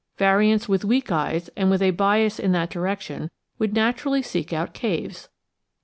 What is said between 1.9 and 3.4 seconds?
bias in that direction